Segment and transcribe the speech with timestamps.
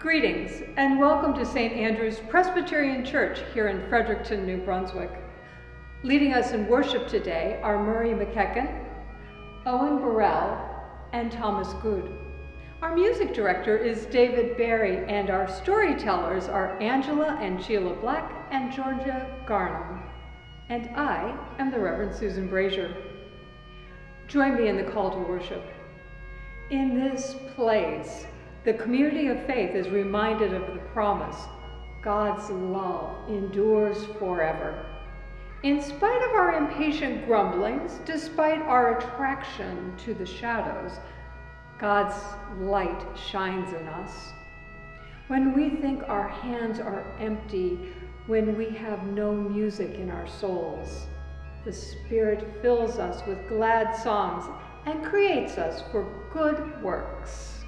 [0.00, 1.74] Greetings and welcome to St.
[1.74, 5.10] Andrew's Presbyterian Church here in Fredericton, New Brunswick.
[6.04, 8.82] Leading us in worship today are Murray McEachen,
[9.66, 10.58] Owen Burrell,
[11.12, 12.10] and Thomas Good.
[12.80, 18.72] Our music director is David Barry, and our storytellers are Angela and Sheila Black and
[18.72, 20.00] Georgia Garnham.
[20.70, 22.96] And I am the Reverend Susan Brazier.
[24.28, 25.62] Join me in the call to worship.
[26.70, 28.24] In this place,
[28.64, 31.36] the community of faith is reminded of the promise
[32.02, 34.86] God's love endures forever.
[35.62, 40.92] In spite of our impatient grumblings, despite our attraction to the shadows,
[41.78, 42.16] God's
[42.58, 44.32] light shines in us.
[45.28, 47.78] When we think our hands are empty,
[48.26, 51.06] when we have no music in our souls,
[51.64, 54.44] the Spirit fills us with glad songs
[54.86, 57.59] and creates us for good works.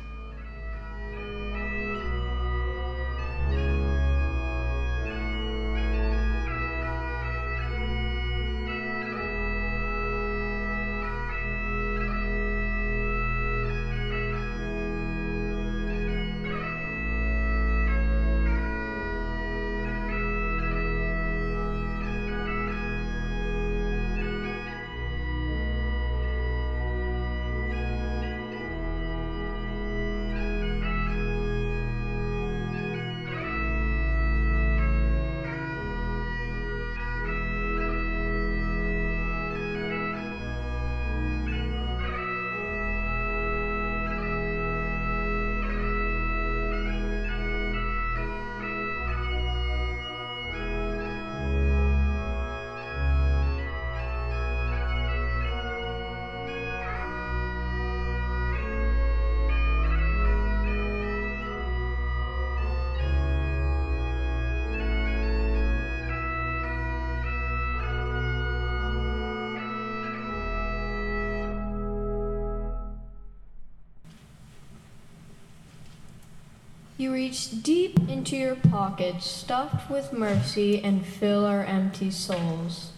[77.02, 82.92] You reach deep into your pockets, stuffed with mercy, and fill our empty souls.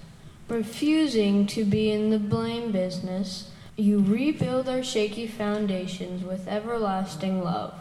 [0.46, 7.72] Refusing to be in the blame business, you rebuild our shaky foundations with everlasting love.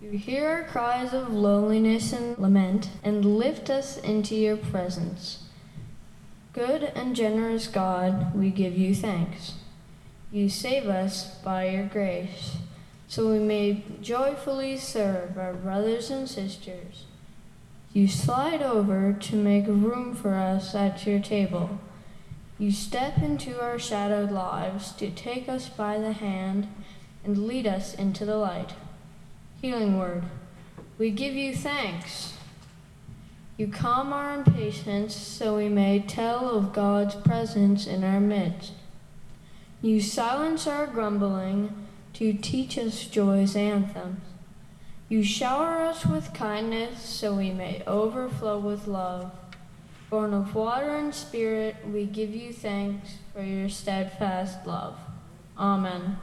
[0.00, 5.44] You hear our cries of loneliness and lament and lift us into your presence.
[6.54, 9.52] Good and generous God, we give you thanks.
[10.32, 12.56] You save us by your grace
[13.08, 17.04] so we may joyfully serve our brothers and sisters.
[17.92, 21.78] You slide over to make room for us at your table.
[22.58, 26.68] You step into our shadowed lives to take us by the hand
[27.24, 28.74] and lead us into the light.
[29.60, 30.24] Healing word,
[30.98, 32.34] we give you thanks.
[33.56, 38.72] You calm our impatience so we may tell of God's presence in our midst.
[39.80, 41.85] You silence our grumbling
[42.16, 44.22] to teach us joy's anthems.
[45.10, 49.32] You shower us with kindness so we may overflow with love.
[50.08, 54.96] Born of water and spirit, we give you thanks for your steadfast love.
[55.58, 56.16] Amen.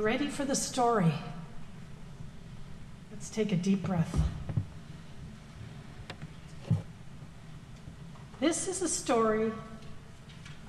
[0.00, 1.12] You ready for the story?
[3.10, 4.18] Let's take a deep breath.
[8.40, 9.52] This is a story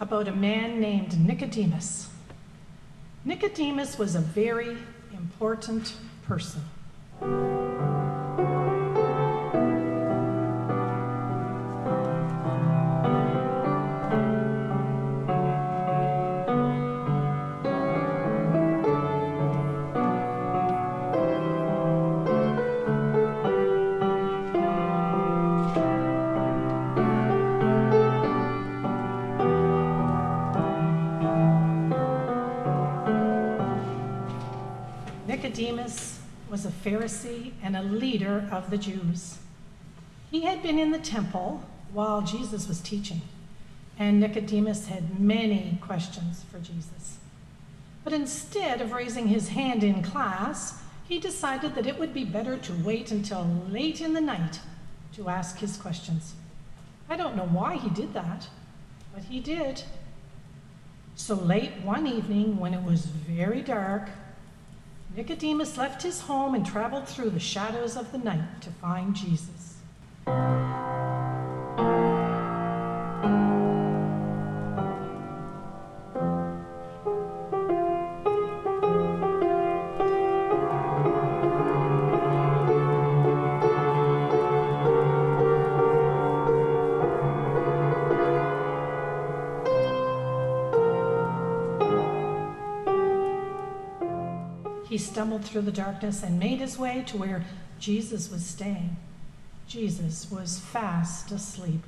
[0.02, 2.10] about a man named Nicodemus.
[3.24, 4.76] Nicodemus was a very
[5.14, 5.94] important
[6.24, 6.64] person.
[36.84, 39.40] Pharisee and a leader of the Jews.
[40.30, 41.64] He had been in the temple
[41.94, 43.22] while Jesus was teaching,
[44.00, 47.18] and Nicodemus had many questions for Jesus.
[48.04, 52.58] But instead of raising his hand in class, he decided that it would be better
[52.58, 54.60] to wait until late in the night
[55.14, 56.34] to ask his questions.
[57.10, 58.48] I don't know why he did that,
[59.14, 59.84] but he did.
[61.16, 64.10] So late one evening, when it was very dark,
[65.16, 69.76] Nicodemus left his home and traveled through the shadows of the night to find Jesus.
[94.92, 97.46] He stumbled through the darkness and made his way to where
[97.80, 98.98] Jesus was staying.
[99.66, 101.82] Jesus was fast asleep.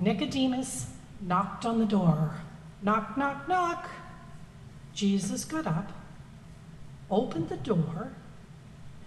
[0.00, 0.86] Nicodemus
[1.20, 2.34] knocked on the door.
[2.82, 3.88] Knock, knock, knock.
[4.92, 5.92] Jesus got up,
[7.12, 8.10] opened the door,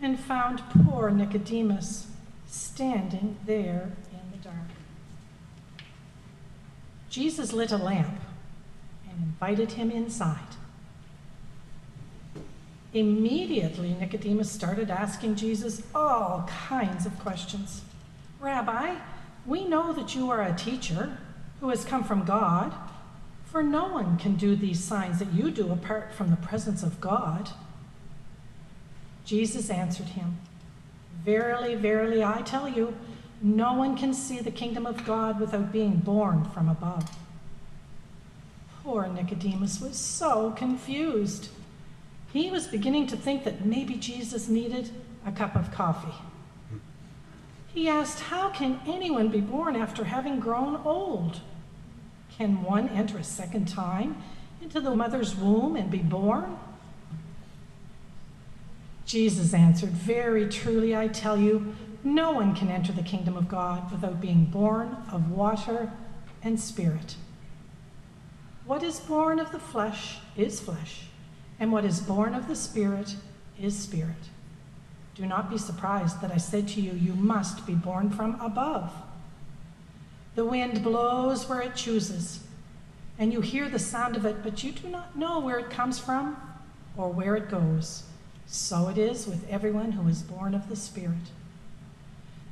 [0.02, 2.08] and found poor Nicodemus
[2.50, 4.56] standing there in the dark.
[7.10, 8.20] Jesus lit a lamp
[9.10, 10.56] and invited him inside.
[12.94, 17.82] Immediately, Nicodemus started asking Jesus all kinds of questions.
[18.40, 18.96] Rabbi,
[19.46, 21.18] we know that you are a teacher
[21.60, 22.74] who has come from God,
[23.46, 27.00] for no one can do these signs that you do apart from the presence of
[27.00, 27.52] God.
[29.26, 30.38] Jesus answered him,
[31.24, 32.96] Verily, verily, I tell you,
[33.42, 37.10] no one can see the kingdom of God without being born from above.
[38.84, 41.50] Poor Nicodemus was so confused.
[42.32, 44.92] He was beginning to think that maybe Jesus needed
[45.26, 46.16] a cup of coffee.
[47.74, 51.42] He asked, How can anyone be born after having grown old?
[52.38, 54.18] Can one enter a second time
[54.62, 56.58] into the mother's womb and be born?
[59.10, 61.74] Jesus answered, Very truly, I tell you,
[62.04, 65.92] no one can enter the kingdom of God without being born of water
[66.44, 67.16] and spirit.
[68.68, 71.08] What is born of the flesh is flesh,
[71.60, 73.16] and what is born of the spirit
[73.60, 74.30] is spirit.
[75.16, 78.94] Do not be surprised that I said to you, You must be born from above.
[80.36, 82.44] The wind blows where it chooses,
[83.18, 85.98] and you hear the sound of it, but you do not know where it comes
[85.98, 86.38] from
[86.96, 88.04] or where it goes.
[88.52, 91.30] So it is with everyone who is born of the Spirit.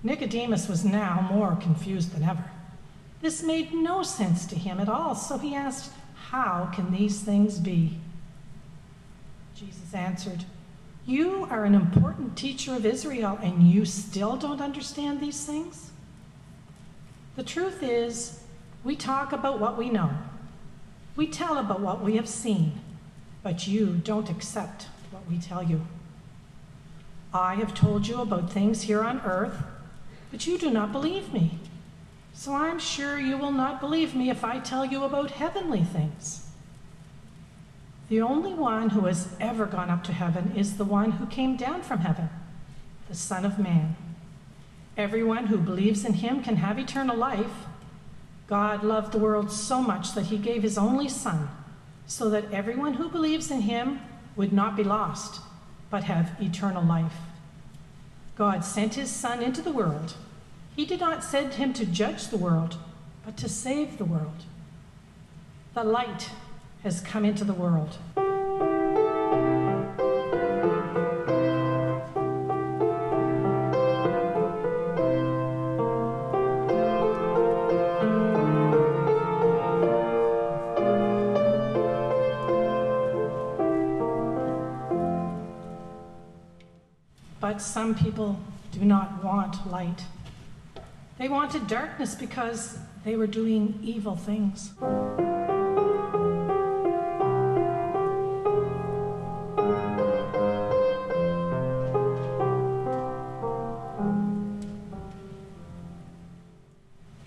[0.03, 2.51] Nicodemus was now more confused than ever.
[3.21, 5.91] This made no sense to him at all, so he asked,
[6.29, 7.97] How can these things be?
[9.55, 10.45] Jesus answered,
[11.07, 15.89] You are an important teacher of Israel, and you still don't understand these things?
[17.37, 18.43] The truth is,
[18.83, 20.11] we talk about what we know,
[21.15, 22.79] we tell about what we have seen,
[23.41, 24.85] but you don't accept
[25.29, 25.85] we tell you.
[27.33, 29.63] I have told you about things here on earth,
[30.31, 31.59] but you do not believe me.
[32.33, 36.47] So I'm sure you will not believe me if I tell you about heavenly things.
[38.09, 41.57] The only one who has ever gone up to heaven is the one who came
[41.57, 42.29] down from heaven,
[43.09, 43.95] the Son of Man.
[44.95, 47.65] Everyone who believes in him can have eternal life.
[48.47, 51.49] God loved the world so much that he gave his only Son,
[52.05, 53.99] so that everyone who believes in him
[54.37, 55.41] would not be lost,
[55.89, 57.17] but have eternal life.
[58.37, 60.13] God sent his Son into the world.
[60.75, 62.77] He did not send him to judge the world,
[63.25, 64.45] but to save the world.
[65.73, 66.29] The light
[66.83, 67.97] has come into the world.
[87.67, 88.39] Some people
[88.71, 90.03] do not want light.
[91.17, 94.71] They wanted darkness because they were doing evil things.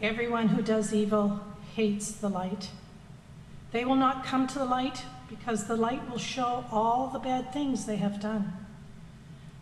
[0.00, 1.40] Everyone who does evil
[1.74, 2.70] hates the light.
[3.72, 7.52] They will not come to the light because the light will show all the bad
[7.52, 8.59] things they have done.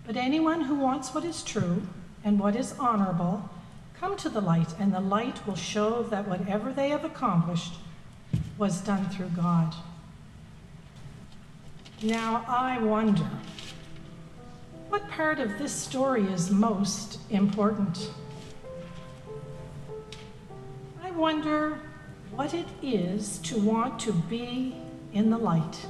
[0.08, 1.82] But anyone who wants what is true
[2.24, 3.50] and what is honorable,
[4.00, 7.74] come to the light, and the light will show that whatever they have accomplished
[8.56, 9.74] was done through God.
[12.02, 13.28] Now I wonder,
[14.88, 18.10] what part of this story is most important?
[21.02, 21.80] I wonder
[22.30, 24.74] what it is to want to be
[25.12, 25.84] in the light.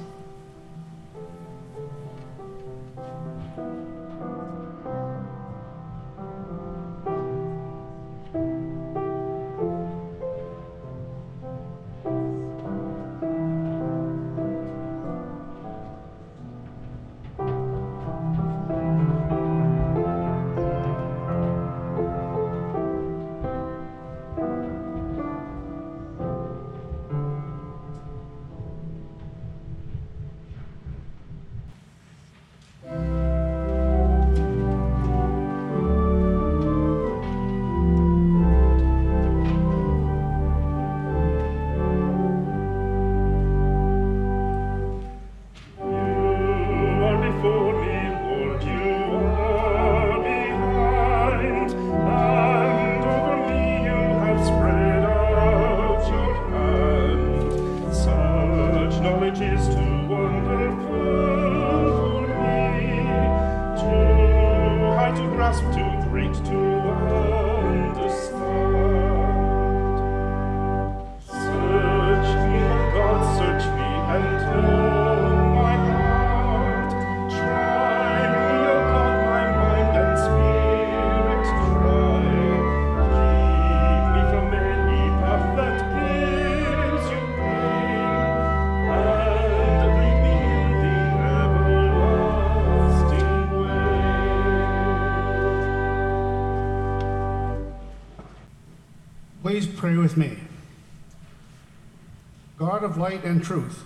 [103.09, 103.85] Light and truth,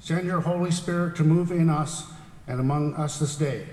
[0.00, 2.06] send your Holy Spirit to move in us
[2.46, 3.66] and among us this day.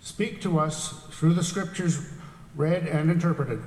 [0.00, 2.08] Speak to us through the scriptures
[2.54, 3.60] read and interpreted,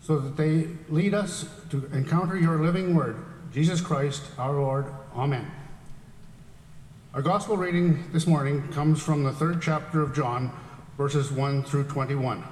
[0.00, 3.16] so that they lead us to encounter your living word,
[3.52, 4.86] Jesus Christ our Lord.
[5.16, 5.50] Amen.
[7.12, 10.52] Our gospel reading this morning comes from the third chapter of John,
[10.96, 12.44] verses 1 through 21.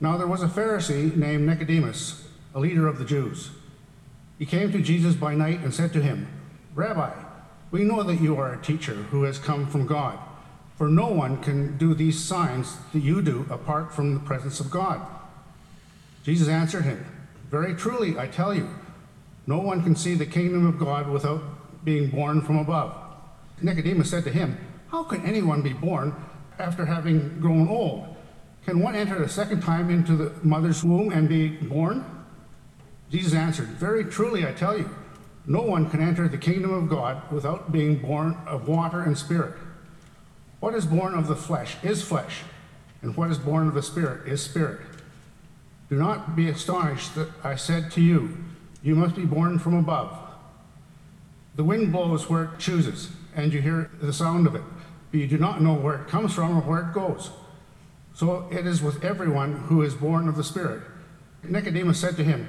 [0.00, 3.50] Now there was a Pharisee named Nicodemus, a leader of the Jews.
[4.38, 6.28] He came to Jesus by night and said to him,
[6.74, 7.12] Rabbi,
[7.70, 10.18] we know that you are a teacher who has come from God,
[10.76, 14.70] for no one can do these signs that you do apart from the presence of
[14.70, 15.04] God.
[16.22, 17.04] Jesus answered him,
[17.50, 18.68] Very truly, I tell you,
[19.46, 21.42] no one can see the kingdom of God without
[21.84, 22.94] being born from above.
[23.60, 24.56] Nicodemus said to him,
[24.88, 26.14] How can anyone be born
[26.58, 28.16] after having grown old?
[28.66, 32.04] Can one enter a second time into the mother's womb and be born?
[33.10, 34.90] Jesus answered, Very truly, I tell you,
[35.46, 39.54] no one can enter the kingdom of God without being born of water and spirit.
[40.60, 42.42] What is born of the flesh is flesh,
[43.00, 44.80] and what is born of the spirit is spirit.
[45.88, 48.36] Do not be astonished that I said to you,
[48.82, 50.14] You must be born from above.
[51.56, 54.62] The wind blows where it chooses, and you hear the sound of it,
[55.10, 57.30] but you do not know where it comes from or where it goes.
[58.14, 60.82] So it is with everyone who is born of the Spirit.
[61.42, 62.48] Nicodemus said to him,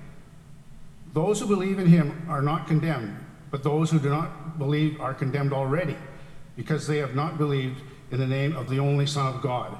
[1.13, 3.17] Those who believe in him are not condemned,
[3.49, 5.97] but those who do not believe are condemned already,
[6.55, 9.77] because they have not believed in the name of the only Son of God.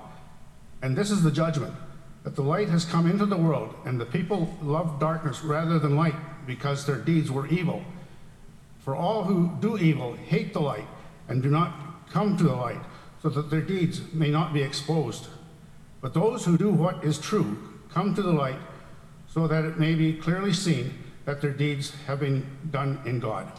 [0.82, 1.74] And this is the judgment
[2.24, 5.96] that the light has come into the world, and the people love darkness rather than
[5.96, 7.84] light, because their deeds were evil.
[8.80, 10.88] For all who do evil hate the light
[11.30, 12.82] and do not come to the light,
[13.22, 15.28] so that their deeds may not be exposed.
[16.02, 17.58] But those who do what is true
[17.90, 18.60] come to the light
[19.28, 20.94] so that it may be clearly seen
[21.26, 23.52] that their deeds have been done in God.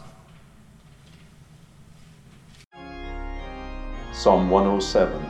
[4.11, 5.21] Psalm 107,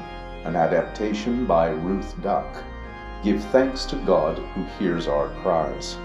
[0.46, 2.64] an adaptation by Ruth Duck.
[3.24, 5.98] Give thanks to God who hears our cries.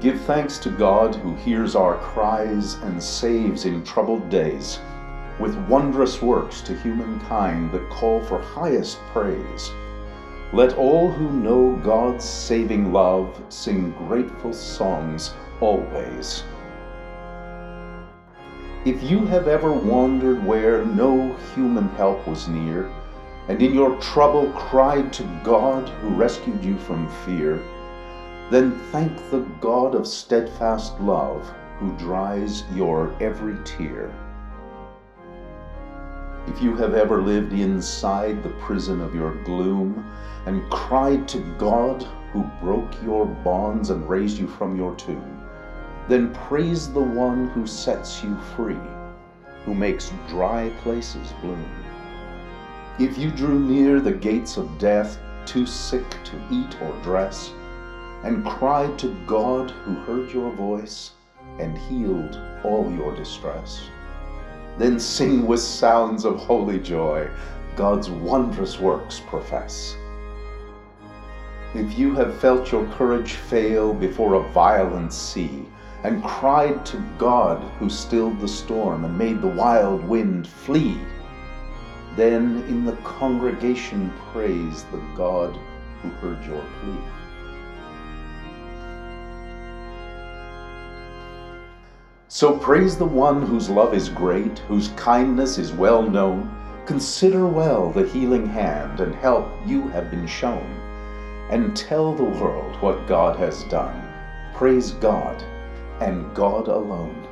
[0.00, 4.80] Give thanks to God who hears our cries and saves in troubled days
[5.38, 9.70] with wondrous works to humankind that call for highest praise.
[10.56, 16.44] Let all who know God's saving love sing grateful songs always.
[18.86, 22.90] If you have ever wandered where no human help was near,
[23.48, 27.60] and in your trouble cried to God who rescued you from fear,
[28.50, 31.46] then thank the God of steadfast love
[31.78, 34.10] who dries your every tear.
[36.48, 40.04] If you have ever lived inside the prison of your gloom
[40.46, 45.42] and cried to God who broke your bonds and raised you from your tomb,
[46.08, 48.78] then praise the one who sets you free,
[49.64, 51.68] who makes dry places bloom.
[52.98, 57.52] If you drew near the gates of death, too sick to eat or dress,
[58.22, 61.10] and cried to God who heard your voice
[61.58, 63.90] and healed all your distress,
[64.78, 67.28] then sing with sounds of holy joy,
[67.76, 69.96] God's wondrous works profess.
[71.74, 75.66] If you have felt your courage fail before a violent sea,
[76.04, 81.00] and cried to God who stilled the storm and made the wild wind flee,
[82.14, 85.58] then in the congregation praise the God
[86.02, 87.25] who heard your plea.
[92.28, 96.50] So praise the one whose love is great, whose kindness is well known.
[96.84, 100.66] Consider well the healing hand and help you have been shown.
[101.50, 104.02] and tell the world what God has done.
[104.54, 105.42] Praise God
[106.00, 107.26] and God alone.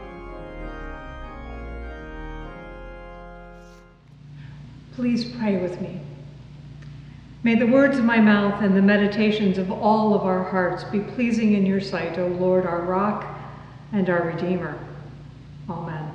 [4.95, 6.01] Please pray with me.
[7.43, 11.01] May the words of my mouth and the meditations of all of our hearts be
[11.01, 13.27] pleasing in your sight, O Lord, our rock
[13.93, 14.79] and our Redeemer.
[15.69, 16.11] Amen.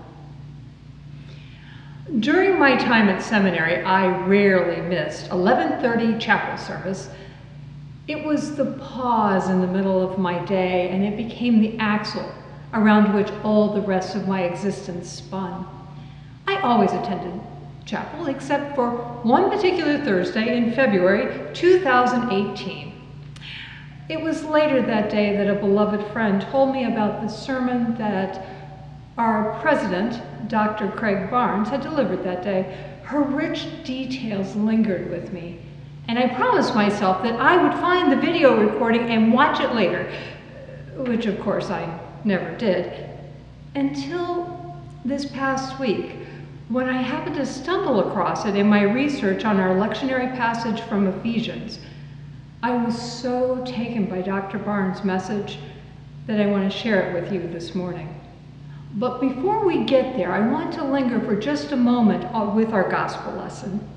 [2.19, 7.09] During my time at seminary, I rarely missed 11:30 chapel service.
[8.07, 12.31] It was the pause in the middle of my day, and it became the axle
[12.73, 15.65] around which all the rest of my existence spun.
[16.47, 17.39] I always attended
[17.85, 18.91] chapel except for
[19.23, 22.93] one particular Thursday in February 2018.
[24.09, 28.48] It was later that day that a beloved friend told me about the sermon that
[29.19, 30.89] our president, Dr.
[30.91, 32.85] Craig Barnes, had delivered that day.
[33.03, 35.59] Her rich details lingered with me,
[36.07, 40.09] and I promised myself that I would find the video recording and watch it later,
[40.95, 43.09] which of course I never did,
[43.75, 46.15] until this past week
[46.69, 51.07] when I happened to stumble across it in my research on our lectionary passage from
[51.07, 51.79] Ephesians,
[52.63, 54.59] I was so taken by Dr.
[54.59, 55.57] Barnes' message
[56.27, 58.18] that I want to share it with you this morning.
[58.93, 62.23] But before we get there, I want to linger for just a moment
[62.55, 63.87] with our gospel lesson.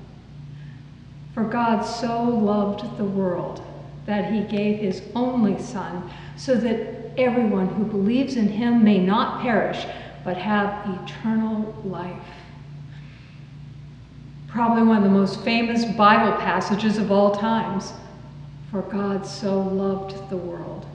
[1.33, 3.63] For God so loved the world
[4.05, 9.41] that he gave his only Son, so that everyone who believes in him may not
[9.41, 9.85] perish,
[10.23, 12.25] but have eternal life
[14.53, 17.91] probably one of the most famous Bible passages of all times.
[18.69, 20.85] For God so loved the world.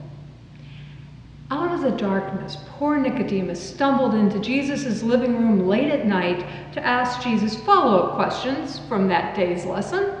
[1.51, 6.85] Out of the darkness, poor Nicodemus stumbled into Jesus' living room late at night to
[6.85, 10.13] ask Jesus follow up questions from that day's lesson.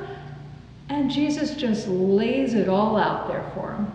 [0.89, 3.93] And Jesus just lays it all out there for him.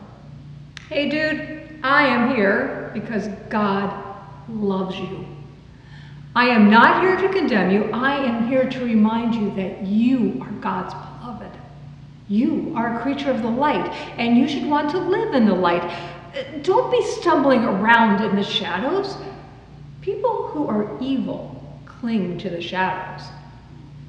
[0.89, 3.93] Hey, dude, I am here because God
[4.49, 5.27] loves you.
[6.37, 7.91] I am not here to condemn you.
[7.93, 11.51] I am here to remind you that you are God's beloved.
[12.29, 13.87] You are a creature of the light,
[14.19, 15.83] and you should want to live in the light.
[16.63, 19.17] Don't be stumbling around in the shadows.
[20.01, 23.27] People who are evil cling to the shadows.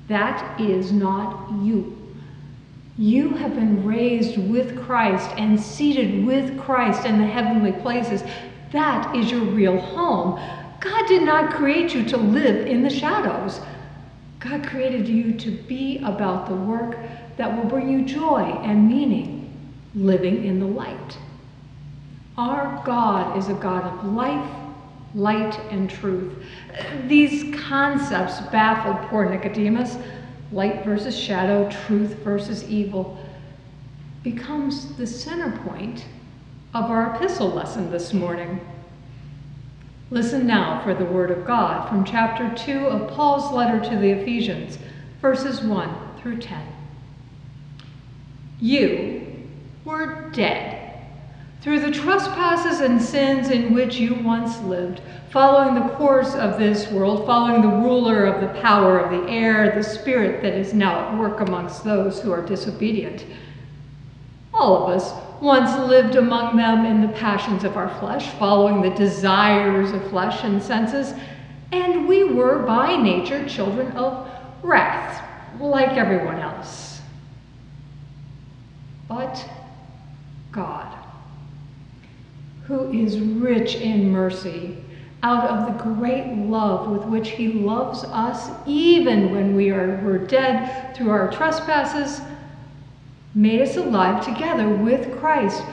[0.07, 1.97] That is not you.
[2.97, 8.23] You have been raised with Christ and seated with Christ in the heavenly places.
[8.71, 10.39] That is your real home.
[10.79, 13.59] God did not create you to live in the shadows.
[14.39, 16.97] God created you to be about the work
[17.37, 19.51] that will bring you joy and meaning,
[19.95, 21.17] living in the light.
[22.37, 24.51] Our God is a God of life,
[25.13, 26.33] light, and truth.
[27.07, 29.97] These concepts baffled poor Nicodemus
[30.51, 33.17] light versus shadow, truth versus evil
[34.23, 36.05] becomes the center point
[36.73, 38.59] of our epistle lesson this morning.
[40.11, 44.09] Listen now for the word of God from chapter 2 of Paul's letter to the
[44.09, 44.77] Ephesians,
[45.21, 46.67] verses 1 through 10.
[48.59, 49.47] You
[49.85, 50.74] were dead
[51.65, 55.01] through the trespasses and sins in which you once lived,
[55.31, 59.73] following the course of this world, following the ruler of the power of the air,
[59.75, 63.25] the spirit that is now at work amongst those who are disobedient.
[64.53, 68.95] All of us once lived among them in the passions of our flesh, following the
[68.95, 71.15] desires of flesh and senses,
[71.71, 74.29] and we were by nature children of
[74.61, 75.27] wrath,
[75.59, 77.01] like everyone else.
[79.07, 79.43] But
[80.51, 81.04] God,
[82.67, 84.77] who is rich in mercy,
[85.21, 90.17] out of the great love with which he loves us, even when we are, were
[90.17, 92.21] dead through our trespasses,
[93.33, 95.63] made us alive together with Christ.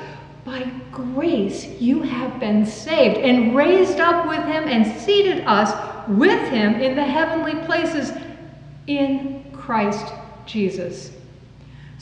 [0.45, 5.73] By grace you have been saved and raised up with him and seated us
[6.09, 8.13] with him in the heavenly places
[8.87, 10.13] in Christ
[10.45, 11.13] Jesus,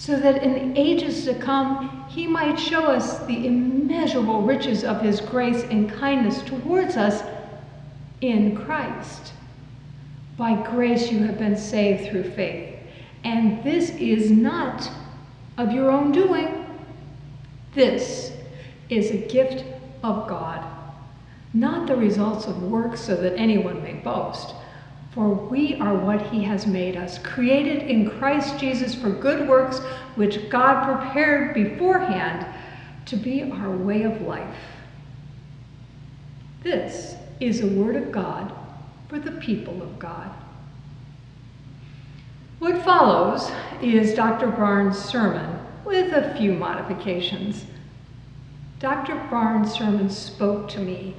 [0.00, 5.02] so that in the ages to come he might show us the immeasurable riches of
[5.02, 7.22] his grace and kindness towards us
[8.22, 9.34] in Christ.
[10.38, 12.78] By grace you have been saved through faith.
[13.24, 14.90] And this is not
[15.58, 16.64] of your own doing.
[17.74, 18.32] This
[18.88, 19.66] is a gift
[20.02, 20.64] of God,
[21.52, 24.54] not the results of works so that anyone may boast.
[25.12, 29.80] For we are what he has made us, created in Christ Jesus for good works,
[30.14, 32.46] which God prepared beforehand
[33.06, 34.56] to be our way of life.
[36.62, 38.52] This is a word of God
[39.08, 40.30] for the people of God.
[42.60, 43.50] What follows
[43.82, 44.48] is Dr.
[44.48, 47.64] Barnes' sermon, with a few modifications.
[48.78, 49.16] Dr.
[49.30, 51.16] Barnes' sermon spoke to me,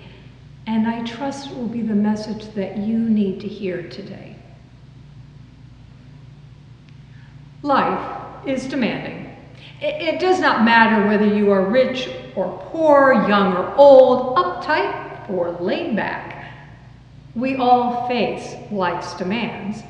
[0.68, 4.36] and I trust it will be the message that you need to hear today.
[7.64, 9.36] Life is demanding.
[9.82, 15.52] It, does not matter whether you are rich or poor, young or old, uptight or
[15.54, 16.54] laid back.
[17.36, 19.84] We all face life's demands.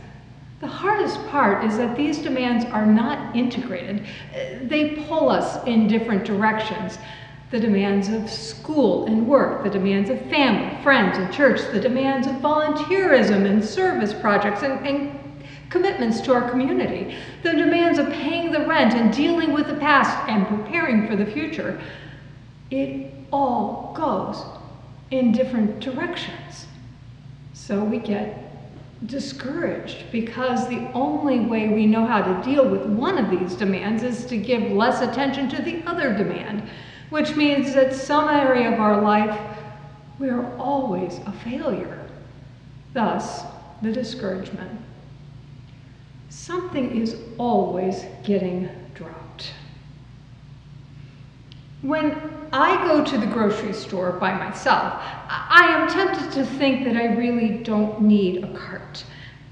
[0.61, 4.05] The hardest part is that these demands are not integrated.
[4.63, 6.97] They pull us in different directions.
[7.51, 12.25] The demands of school and work, the demands of family, friends, and church, the demands
[12.25, 15.19] of volunteerism and service projects and, and
[15.69, 20.29] commitments to our community, the demands of paying the rent and dealing with the past
[20.29, 21.79] and preparing for the future.
[22.69, 24.43] It all goes
[25.11, 26.67] in different directions.
[27.53, 28.37] So we get
[29.07, 34.03] discouraged because the only way we know how to deal with one of these demands
[34.03, 36.63] is to give less attention to the other demand,
[37.11, 39.39] which means that some area of our life
[40.17, 42.07] we are always a failure.
[42.93, 43.43] Thus,
[43.81, 44.81] the discouragement
[46.31, 49.51] something is always getting dropped.
[51.81, 52.17] When
[52.53, 54.93] I go to the grocery store by myself,
[55.27, 59.03] I am tempted to think that I really don't need a cart.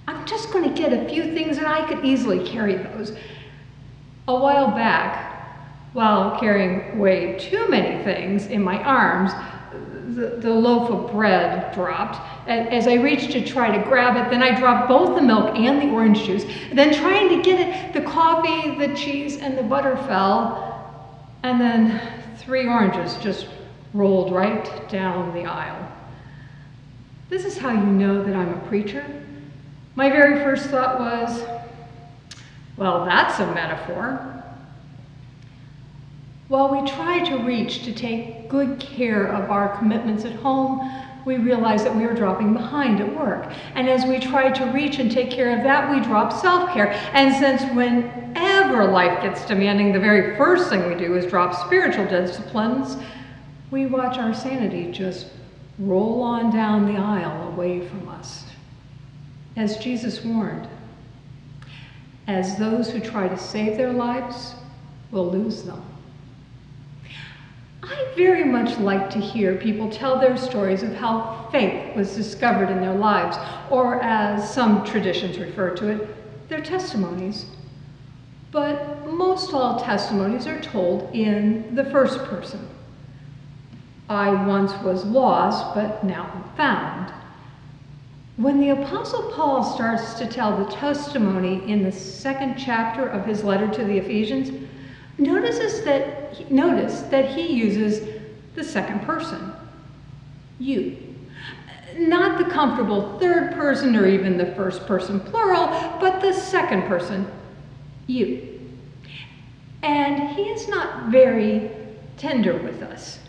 [0.08, 3.14] I'm just going to get a few things and I could easily carry those.
[4.28, 5.39] A while back,
[5.94, 9.32] while carrying way too many things in my arms,
[10.16, 12.20] the, the loaf of bread dropped.
[12.48, 15.82] As I reached to try to grab it, then I dropped both the milk and
[15.82, 16.46] the orange juice.
[16.74, 21.30] Then trying to get it, the coffee, the cheese, and the butter fell.
[21.44, 22.02] And then
[22.38, 23.48] three oranges just
[23.94, 25.92] rolled right down the aisle.
[27.30, 29.06] This is how you know that I'm a preacher.
[29.96, 31.44] My very first thought was,
[32.78, 34.39] well, that's a metaphor.
[36.50, 40.92] While we try to reach to take good care of our commitments at home,
[41.24, 43.54] we realize that we are dropping behind at work.
[43.76, 46.92] And as we try to reach and take care of that, we drop self care.
[47.14, 52.08] And since whenever life gets demanding, the very first thing we do is drop spiritual
[52.08, 52.98] disciplines,
[53.70, 55.28] we watch our sanity just
[55.78, 58.46] roll on down the aisle away from us.
[59.56, 60.68] As Jesus warned,
[62.26, 64.56] as those who try to save their lives
[65.12, 65.89] will lose them.
[67.90, 72.70] I very much like to hear people tell their stories of how faith was discovered
[72.70, 73.38] in their lives,
[73.70, 77.46] or as some traditions refer to it, their testimonies.
[78.52, 82.68] But most all testimonies are told in the first person.
[84.10, 87.14] I once was lost, but now am found.
[88.38, 93.44] When the Apostle Paul starts to tell the testimony in the second chapter of his
[93.44, 94.52] letter to the Ephesians,
[95.18, 96.19] notices that,
[96.50, 98.22] notice that he uses
[98.56, 99.54] the second person,
[100.60, 100.98] you.
[101.98, 105.68] Not the comfortable third person or even the first person plural,
[106.00, 107.30] but the second person,
[108.08, 108.60] you.
[109.82, 111.72] And he is not very
[112.18, 113.20] tender with us.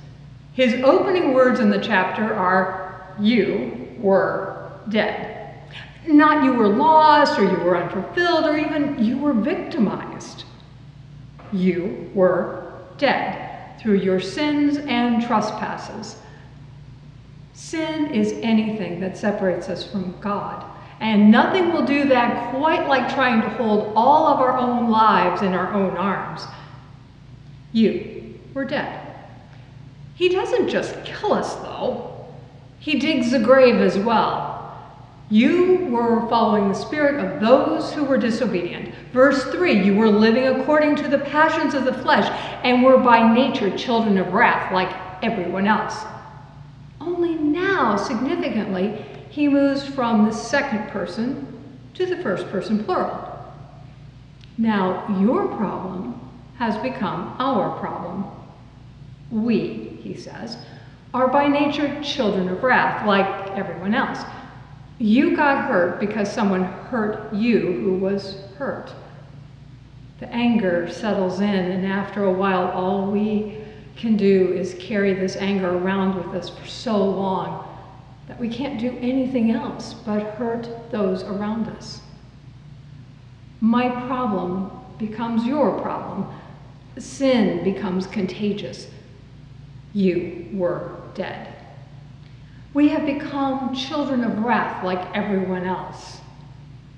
[0.52, 5.62] His opening words in the chapter are, You were dead.
[6.06, 10.44] Not you were lost or you were unfulfilled or even you were victimized
[11.52, 12.59] you were
[13.00, 16.16] dead through your sins and trespasses.
[17.54, 20.64] Sin is anything that separates us from God.
[21.00, 25.40] And nothing will do that quite like trying to hold all of our own lives
[25.40, 26.42] in our own arms.
[27.72, 29.06] You were dead.
[30.14, 32.26] He doesn't just kill us, though,
[32.78, 34.49] He digs the grave as well.
[35.30, 38.92] You were following the spirit of those who were disobedient.
[39.12, 42.28] Verse 3 You were living according to the passions of the flesh
[42.64, 46.04] and were by nature children of wrath like everyone else.
[47.00, 51.46] Only now, significantly, he moves from the second person
[51.94, 53.28] to the first person plural.
[54.58, 56.20] Now, your problem
[56.58, 58.24] has become our problem.
[59.30, 60.58] We, he says,
[61.14, 64.18] are by nature children of wrath like everyone else.
[65.00, 68.92] You got hurt because someone hurt you who was hurt.
[70.18, 73.56] The anger settles in, and after a while, all we
[73.96, 77.66] can do is carry this anger around with us for so long
[78.28, 82.00] that we can't do anything else but hurt those around us.
[83.62, 86.26] My problem becomes your problem.
[86.98, 88.86] Sin becomes contagious.
[89.94, 91.49] You were dead.
[92.72, 96.20] We have become children of wrath like everyone else.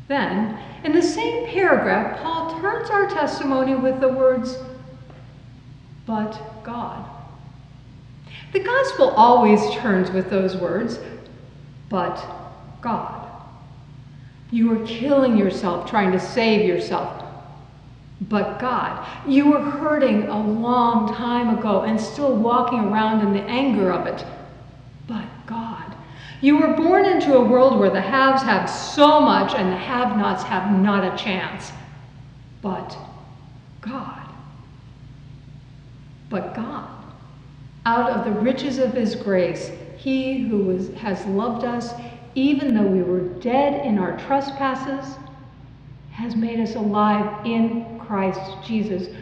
[0.08, 4.58] Then, in the same paragraph, Paul turns our testimony with the words,
[6.04, 7.08] but God.
[8.52, 10.98] The gospel always turns with those words,
[11.88, 12.22] but
[12.82, 13.30] God.
[14.50, 17.24] You are killing yourself trying to save yourself,
[18.20, 19.08] but God.
[19.26, 24.06] You were hurting a long time ago and still walking around in the anger of
[24.06, 24.22] it.
[26.42, 30.16] You were born into a world where the haves have so much and the have
[30.16, 31.70] nots have not a chance,
[32.60, 32.98] but
[33.80, 34.28] God.
[36.28, 36.90] But God.
[37.86, 41.94] Out of the riches of his grace, he who was, has loved us,
[42.34, 45.16] even though we were dead in our trespasses,
[46.10, 49.14] has made us alive in Christ Jesus.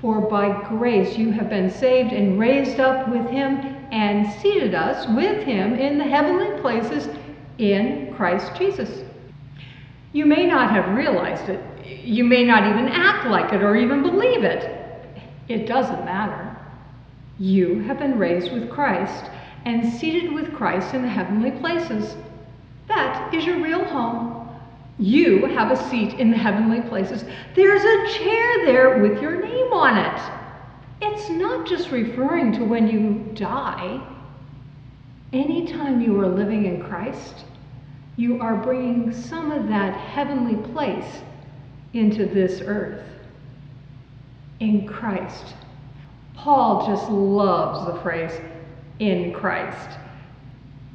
[0.00, 3.58] For by grace you have been saved and raised up with him
[3.90, 7.08] and seated us with him in the heavenly places
[7.58, 9.02] in Christ Jesus.
[10.12, 11.60] You may not have realized it.
[11.84, 15.04] You may not even act like it or even believe it.
[15.48, 16.56] It doesn't matter.
[17.38, 19.30] You have been raised with Christ
[19.64, 22.16] and seated with Christ in the heavenly places.
[22.86, 24.37] That is your real home.
[24.98, 27.24] You have a seat in the heavenly places.
[27.54, 30.32] There's a chair there with your name on it.
[31.00, 34.00] It's not just referring to when you die.
[35.32, 37.44] Anytime you are living in Christ,
[38.16, 41.22] you are bringing some of that heavenly place
[41.92, 43.04] into this earth.
[44.58, 45.54] In Christ.
[46.34, 48.32] Paul just loves the phrase,
[48.98, 49.98] in Christ.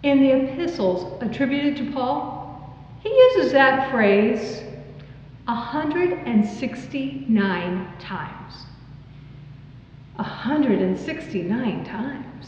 [0.04, 2.33] In the epistles attributed to Paul,
[3.04, 4.64] he uses that phrase
[5.46, 8.54] 169 times.
[10.16, 12.48] 169 times.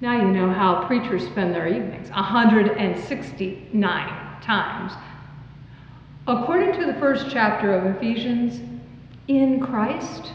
[0.00, 4.92] Now you know how preachers spend their evenings 169 times.
[6.26, 8.62] According to the first chapter of Ephesians,
[9.28, 10.32] in Christ,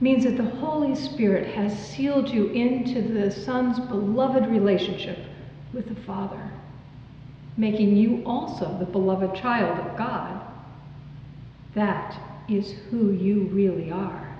[0.00, 5.18] means that the Holy Spirit has sealed you into the Son's beloved relationship
[5.72, 6.52] with the Father,
[7.56, 10.40] making you also the beloved child of God.
[11.74, 14.36] That is who you really are.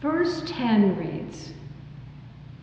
[0.00, 1.52] Verse 10 reads,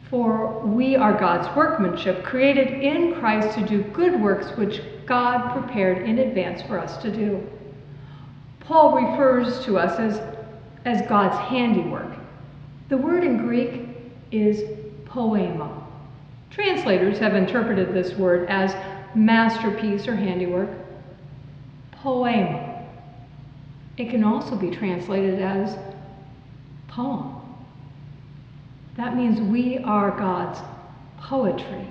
[0.09, 6.07] For we are God's workmanship, created in Christ to do good works which God prepared
[6.07, 7.41] in advance for us to do.
[8.59, 10.21] Paul refers to us as
[10.85, 12.13] as God's handiwork.
[12.89, 13.87] The word in Greek
[14.31, 14.63] is
[15.05, 15.78] poema.
[16.49, 18.75] Translators have interpreted this word as
[19.15, 20.69] masterpiece or handiwork,
[21.91, 22.85] poema.
[23.97, 25.77] It can also be translated as
[26.87, 27.35] poem.
[28.97, 30.59] That means we are God's
[31.17, 31.87] poetry.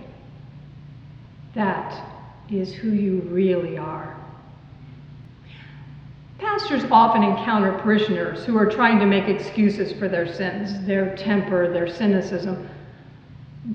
[1.55, 2.05] That
[2.51, 4.16] is who you really are.
[6.38, 11.73] Pastors often encounter parishioners who are trying to make excuses for their sins, their temper,
[11.73, 12.68] their cynicism.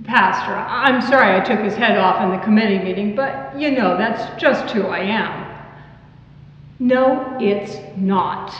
[0.01, 3.95] Pastor, I'm sorry I took his head off in the committee meeting, but you know,
[3.95, 5.55] that's just who I am.
[6.79, 8.53] No, it's not.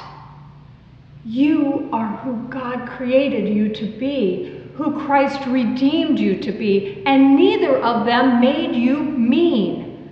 [1.26, 7.36] You are who God created you to be, who Christ redeemed you to be, and
[7.36, 10.12] neither of them made you mean.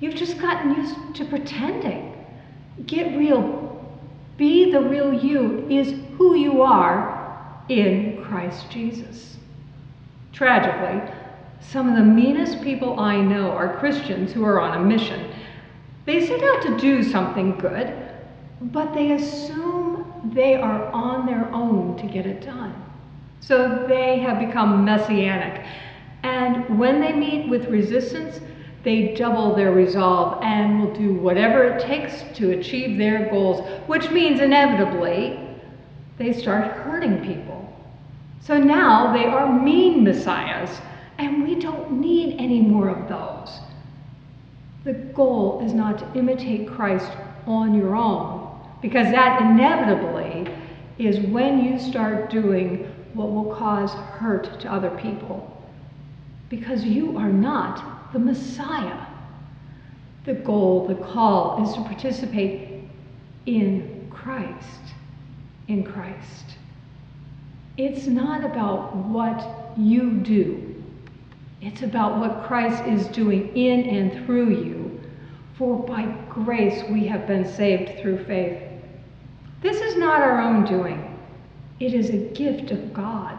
[0.00, 2.12] You've just gotten used to pretending.
[2.86, 3.86] Get real.
[4.36, 9.36] Be the real you is who you are in Christ Jesus.
[10.36, 11.00] Tragically,
[11.60, 15.32] some of the meanest people I know are Christians who are on a mission.
[16.04, 17.90] They set out to do something good,
[18.60, 22.74] but they assume they are on their own to get it done.
[23.40, 25.64] So they have become messianic.
[26.22, 28.38] And when they meet with resistance,
[28.82, 34.10] they double their resolve and will do whatever it takes to achieve their goals, which
[34.10, 35.40] means inevitably
[36.18, 37.55] they start hurting people.
[38.40, 40.80] So now they are mean messiahs,
[41.18, 43.60] and we don't need any more of those.
[44.84, 47.10] The goal is not to imitate Christ
[47.46, 48.48] on your own,
[48.82, 50.52] because that inevitably
[50.98, 55.52] is when you start doing what will cause hurt to other people.
[56.48, 59.06] Because you are not the Messiah.
[60.24, 62.80] The goal, the call is to participate
[63.46, 64.94] in Christ.
[65.68, 66.55] In Christ.
[67.78, 70.82] It's not about what you do,
[71.60, 75.00] it's about what Christ is doing in and through you.
[75.58, 78.62] For by grace we have been saved through faith.
[79.60, 81.18] This is not our own doing,
[81.78, 83.38] it is a gift of God,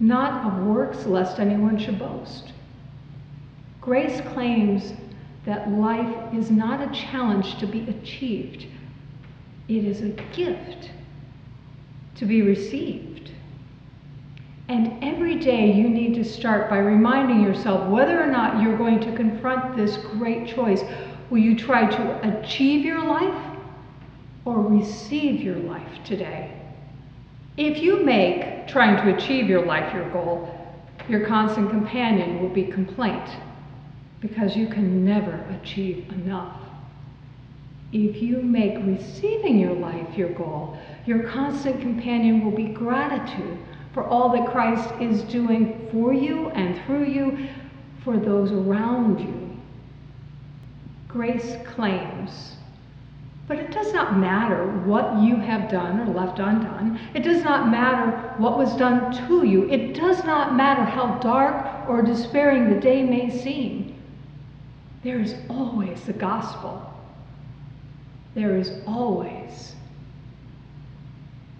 [0.00, 2.52] not of works, lest anyone should boast.
[3.80, 4.92] Grace claims
[5.44, 8.66] that life is not a challenge to be achieved,
[9.68, 10.90] it is a gift
[12.20, 13.32] to be received.
[14.68, 19.00] And every day you need to start by reminding yourself whether or not you're going
[19.00, 20.82] to confront this great choice.
[21.30, 23.56] Will you try to achieve your life
[24.44, 26.56] or receive your life today?
[27.56, 30.54] If you make trying to achieve your life your goal,
[31.08, 33.28] your constant companion will be complaint
[34.20, 36.60] because you can never achieve enough.
[37.92, 40.78] If you make receiving your life your goal,
[41.10, 43.58] your constant companion will be gratitude
[43.92, 47.48] for all that Christ is doing for you and through you
[48.04, 49.56] for those around you.
[51.08, 52.54] Grace claims
[53.48, 57.00] but it does not matter what you have done or left undone.
[57.14, 59.68] It does not matter what was done to you.
[59.68, 64.00] It does not matter how dark or despairing the day may seem.
[65.02, 66.94] There is always the gospel.
[68.36, 69.74] There is always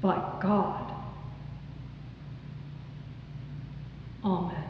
[0.00, 0.92] but God.
[4.24, 4.69] Amen.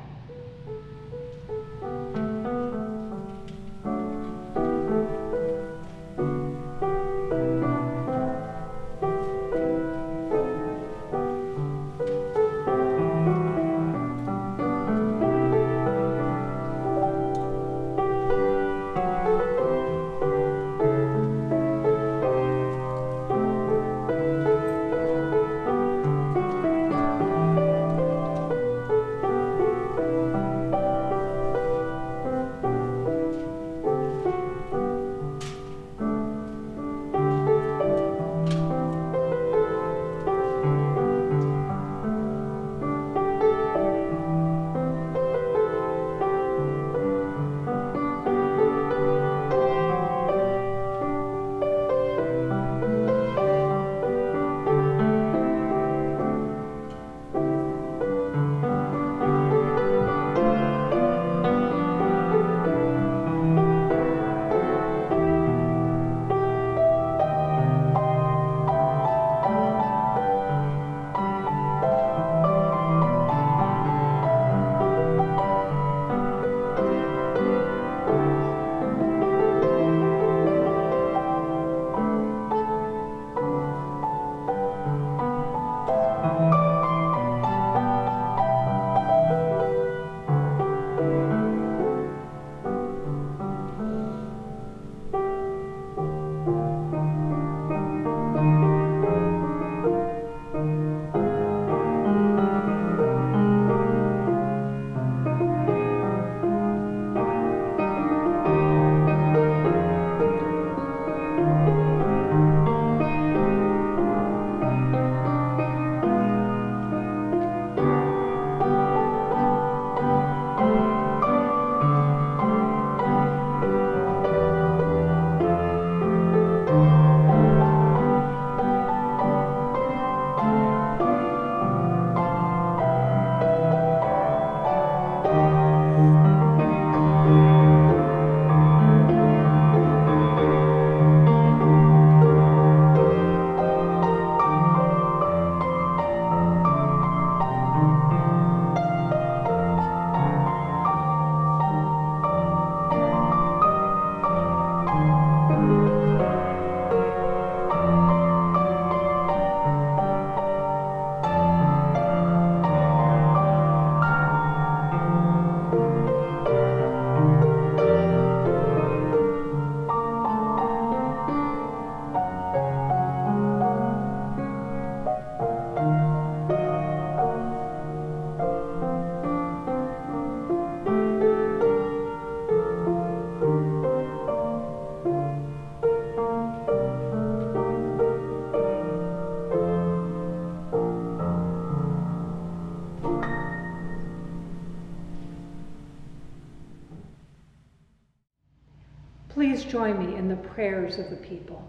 [200.61, 201.67] Prayers of the people.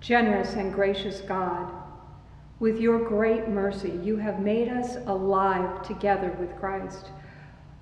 [0.00, 1.72] Generous and gracious God,
[2.60, 7.10] with your great mercy, you have made us alive together with Christ.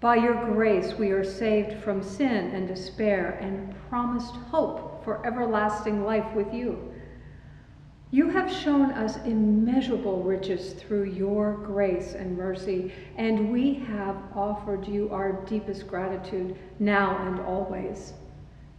[0.01, 6.03] By your grace, we are saved from sin and despair and promised hope for everlasting
[6.03, 6.90] life with you.
[8.13, 14.89] You have shown us immeasurable riches through your grace and mercy, and we have offered
[14.89, 18.15] you our deepest gratitude now and always.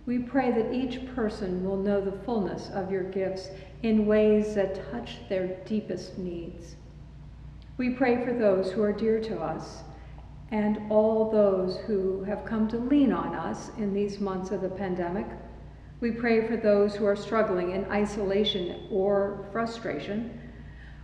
[0.06, 3.50] We pray that each person will know the fullness of your gifts
[3.84, 6.76] in ways that touch their deepest needs.
[7.78, 9.84] We pray for those who are dear to us
[10.52, 14.70] and all those who have come to lean on us in these months of the
[14.70, 15.28] pandemic.
[16.02, 20.42] We pray for those who are struggling in isolation or frustration,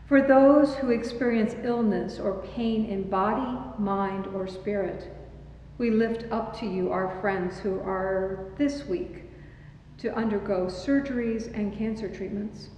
[0.08, 5.08] for those who experience illness or pain in body, mind, or spirit.
[5.78, 9.26] We lift up to you our friends who are this week
[10.00, 12.70] to undergo surgeries and cancer treatments.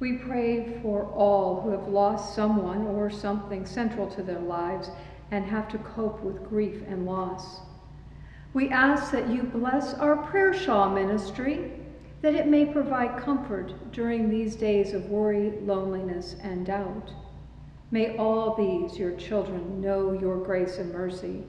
[0.00, 4.90] We pray for all who have lost someone or something central to their lives
[5.30, 7.60] and have to cope with grief and loss.
[8.56, 11.72] We ask that you bless our prayer shawl ministry,
[12.22, 17.12] that it may provide comfort during these days of worry, loneliness, and doubt.
[17.90, 21.44] May all these, your children, know your grace and mercy.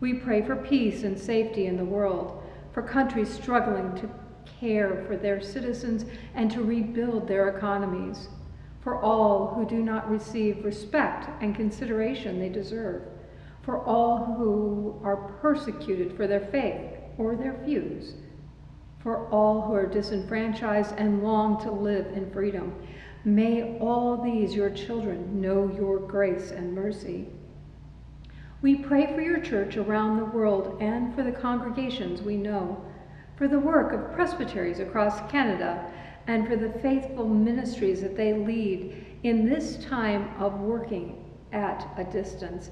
[0.00, 2.42] We pray for peace and safety in the world,
[2.72, 4.08] for countries struggling to
[4.46, 8.28] care for their citizens and to rebuild their economies,
[8.80, 13.02] for all who do not receive respect and consideration they deserve,
[13.66, 18.14] for all who are persecuted for their faith or their views,
[19.02, 22.72] for all who are disenfranchised and long to live in freedom.
[23.24, 27.26] May all these, your children, know your grace and mercy.
[28.62, 32.80] We pray for your church around the world and for the congregations we know,
[33.36, 35.90] for the work of presbyteries across Canada,
[36.28, 42.04] and for the faithful ministries that they lead in this time of working at a
[42.04, 42.70] distance,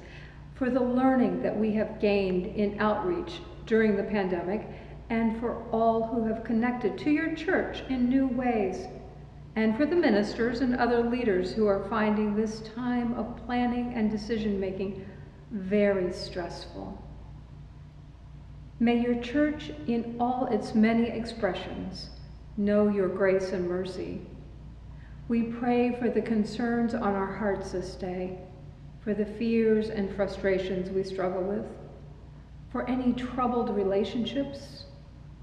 [0.54, 4.68] for the learning that we have gained in outreach during the pandemic,
[5.10, 8.86] and for all who have connected to your church in new ways,
[9.56, 14.10] and for the ministers and other leaders who are finding this time of planning and
[14.10, 15.04] decision making
[15.50, 17.00] very stressful.
[18.80, 22.10] May your church, in all its many expressions,
[22.56, 24.20] know your grace and mercy.
[25.28, 28.38] We pray for the concerns on our hearts this day,
[29.04, 31.66] for the fears and frustrations we struggle with,
[32.72, 34.84] for any troubled relationships,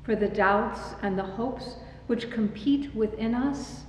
[0.03, 1.75] for the doubts and the hopes
[2.07, 3.83] which compete within us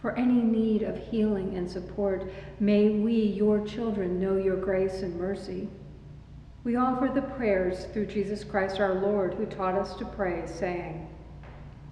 [0.00, 2.30] for any need of healing and support,
[2.60, 5.68] may we, your children, know your grace and mercy.
[6.64, 11.08] We offer the prayers through Jesus Christ our Lord, who taught us to pray, saying,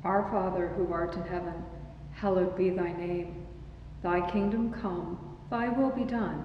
[0.05, 1.55] Our Father, who art in heaven,
[2.13, 3.45] hallowed be thy name.
[4.03, 6.45] Thy kingdom come, thy will be done,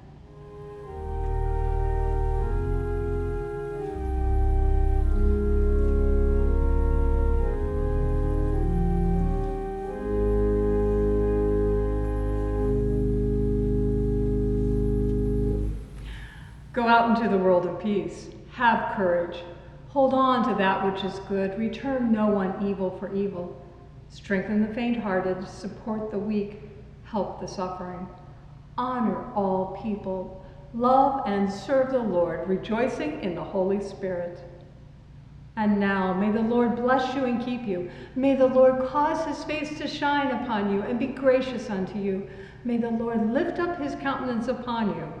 [17.01, 18.29] Out into the world of peace.
[18.51, 19.37] Have courage.
[19.89, 21.57] Hold on to that which is good.
[21.57, 23.59] Return no one evil for evil.
[24.09, 25.47] Strengthen the faint hearted.
[25.47, 26.59] Support the weak.
[27.03, 28.07] Help the suffering.
[28.77, 30.45] Honor all people.
[30.75, 34.39] Love and serve the Lord, rejoicing in the Holy Spirit.
[35.57, 37.89] And now, may the Lord bless you and keep you.
[38.15, 42.29] May the Lord cause his face to shine upon you and be gracious unto you.
[42.63, 45.20] May the Lord lift up his countenance upon you